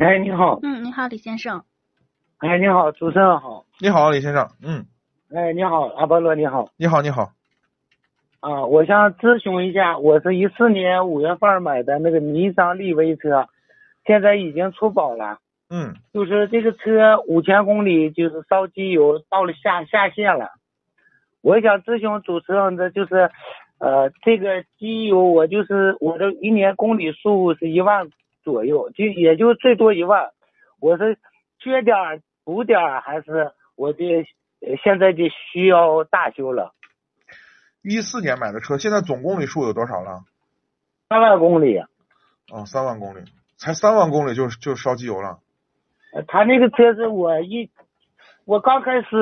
[0.00, 0.58] 哎，你好。
[0.62, 1.62] 嗯，你好，李先生。
[2.38, 3.66] 哎，你好，主持人好。
[3.80, 4.48] 你好，李先生。
[4.62, 4.86] 嗯。
[5.30, 6.70] 哎，你好，阿波罗，你好。
[6.78, 7.32] 你好，你好。
[8.40, 13.46] 啊，我想咨询一下，我是一四年五月份买的那个尼桑利威车，
[14.06, 15.36] 现在已经出保了。
[15.68, 15.94] 嗯。
[16.14, 20.48] 就是这个车五千公里就是烧机油到了下下线了，
[21.42, 23.30] 我想咨询主持人的就是，
[23.76, 28.08] 呃，这个机油我就是我的一年公里数是一万。
[28.42, 30.30] 左右，就也就最多一万。
[30.80, 31.18] 我是
[31.58, 34.26] 缺点儿补点儿，还是我的
[34.82, 36.72] 现在就需要大修了？
[37.82, 40.24] 一四年买的车，现在总公里数有多少了？
[41.08, 41.78] 三万公里。
[42.50, 43.24] 哦，三万公里，
[43.58, 45.38] 才三万公里就就烧机油了。
[46.26, 47.70] 他那个车子我一
[48.46, 49.16] 我刚开始，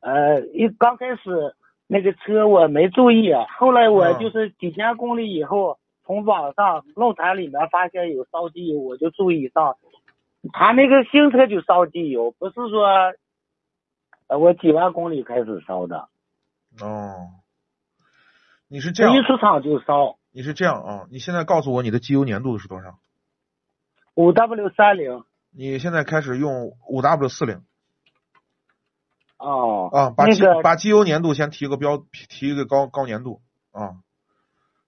[0.00, 1.54] 呃，一刚开始
[1.86, 5.78] 那个车我没注意，后来我就是几千公里以后。
[6.06, 9.76] 从网上论坛里面发现有烧机油，我就注意上，
[10.52, 12.86] 他那个新车就烧机油，不是说，
[14.28, 16.08] 呃，我几万公里开始烧的。
[16.80, 17.30] 哦，
[18.68, 20.16] 你是这样，一出厂就烧。
[20.30, 21.06] 你是这样啊？
[21.10, 22.98] 你现在告诉我你的机油粘度是多少？
[24.14, 25.24] 五 W 三零。
[25.50, 27.62] 你现在开始用五 W 四零。
[29.38, 29.90] 哦。
[29.92, 31.98] 啊，把机、那个、把机油粘度先提个标，
[32.28, 33.40] 提一个高高粘度
[33.72, 33.96] 啊。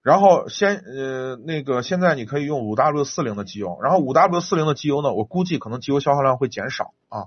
[0.08, 7.26] 然后先呃那个现在你可以用五 W 四零的机油，然后五 W 四零的机油呢，我估计可能机油消耗量会减少啊。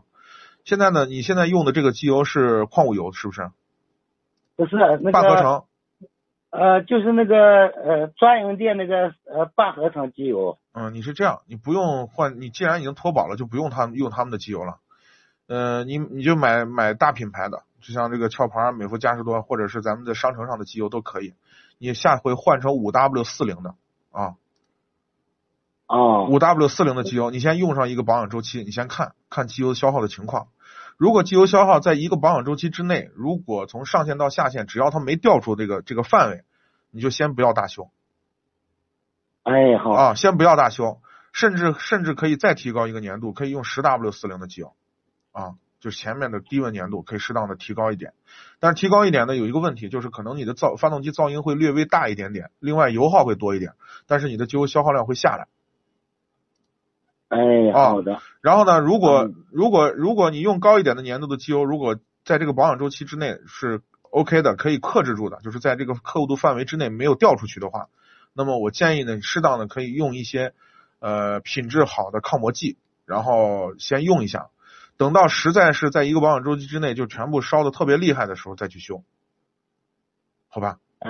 [0.66, 3.52] 现在呢，你现在用的这个机油是矿物油是不是？
[4.56, 5.64] 不是那个半合成。
[6.50, 10.58] 呃，就是那个呃专营店那个呃半合成机油。
[10.74, 14.80] 嗯，你是这样，你不用换，你既然已经脱保了，就不用他们用他们的机油了。
[15.48, 21.36] 呃，你你就买买大品牌的，就像这个壳牌、美孚嘉实多，或者是咱们的商城上的机油都可以。
[21.82, 23.74] 你下回换成五 W 四零的
[24.12, 24.36] 啊，
[25.88, 30.50] 哦，五 W 四零的机油，你先用上一个保养周期，你先看看机油消耗的情况。
[30.98, 36.44] 如果机油消耗在一个保养周期之内，如果从上限到下限，只要它没掉出这个这个范围，
[36.92, 37.90] 你就先不要大修。
[39.42, 41.02] 哎，好啊，先不要大修，
[41.34, 44.76] 甚至甚至可以再提高一个年度，可以用十 W 四零的机油
[45.32, 45.56] 啊。
[45.82, 48.14] 就是前面的低温粘度可以适当的提高一点，
[48.60, 53.74] 但是提高一点呢，有一个问题就是可能你的噪发动机噪音会略微大一点点，另外油耗会多一点，
[54.06, 55.48] 但是你的机油消耗量会下来。
[57.30, 58.22] 哎，好的。
[58.42, 63.82] 然后呢，如果如果如果你用高一点的粘度的机油，如果在这个保养周期之内是
[64.12, 67.90] OK 的，可以克制住的，就是在这个刻度范围之内没有掉出去的话，
[68.34, 70.54] 那么我建议呢，适当的可以用一些
[71.00, 72.78] 呃品质好的抗磨剂，
[73.08, 74.50] 然后先用一下。
[75.02, 79.02] 等到实在是在一个保养周期之内就全部烧的特别厉害的时候再去修，
[80.48, 80.78] 好吧？
[81.00, 81.10] 哎，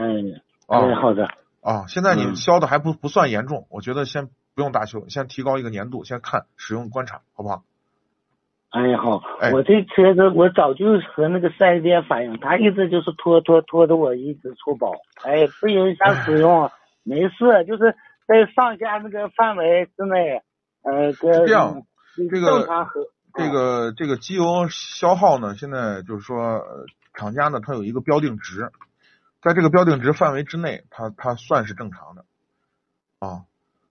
[0.67, 1.27] 哎，好的。
[1.59, 7.65] 啊，现在你消的还不不算严重，我觉得先不用大修，先提高一个粘度，先看使用观察，好不好？
[8.69, 9.21] 哎，好。
[9.51, 14.93] 我这车子我早就和那个四 S 店反映，他一直就是拖拖拖的，我一直出保。
[15.21, 16.71] 哎，不影响 使用，
[17.03, 17.93] 没事，就是
[18.25, 20.41] 在上下那个范围之内，
[20.81, 21.83] 呃，这样，
[22.15, 23.01] 这个正常和。
[23.33, 26.61] 这个这个机油消耗呢，现在就是说，
[27.13, 28.71] 厂家呢它有一个标定值，
[29.41, 32.25] 在这个标定值范围之内，它它算是正常的
[33.19, 33.43] 啊。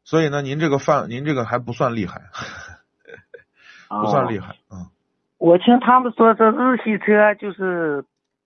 [0.05, 2.23] 所以呢，您这个范，您这个还不算厉害，
[3.89, 4.91] 不算厉害啊。
[5.39, 8.05] 我听他们说，这日系车就是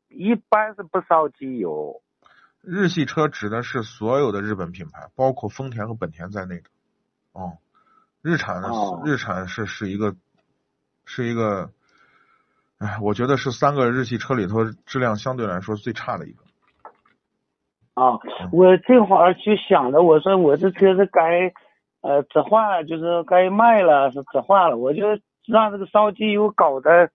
[0.08, 2.02] 一般是不烧机油。
[2.60, 6.70] 日系车指的是所有的日本品牌，包括丰田和本田在内的。
[7.32, 7.58] 哦，
[8.22, 8.70] 日产的
[9.04, 10.14] 日产是是一个。
[11.04, 11.70] 是一个，
[12.78, 16.42] 哎，我觉得是三个日系车里头质量相对来说最差的一个。
[17.94, 18.18] 啊，
[18.50, 21.52] 我这会儿去想着，我说我这车是该
[22.00, 25.02] 呃置换了，就是该卖了是置换了，我就
[25.46, 27.10] 让这个烧机油搞得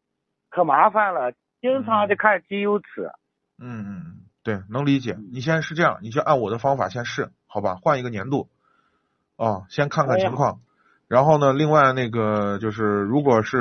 [0.50, 3.12] 可麻烦了，经常的看机油尺。
[3.58, 5.18] 嗯嗯嗯，对，能理解。
[5.34, 7.76] 你先是这样，你就按我的方法先试，好吧？
[7.82, 8.48] 换一个年度，
[9.36, 10.62] 哦，先看看情况。
[11.10, 13.58] 然后呢，另外那个就是，如果是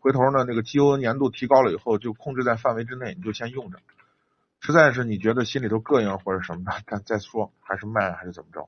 [0.00, 3.78] 回头呢，那个机油粘度提高了以后，就控制在范围之内，你就先用着。
[4.60, 8.66] 实在是你觉得心里头膈应或者什么的，再再说，还是卖还是怎么着？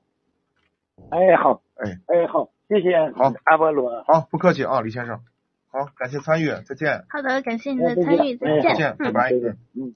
[1.09, 5.21] 哎，好，哎，哎，好，谢谢，好，阿波罗，好，不客气啊，李先生，
[5.71, 7.03] 好，感谢参与，再见。
[7.09, 9.31] 好的，感谢您的参与，再见，再见，拜拜，
[9.73, 9.95] 嗯。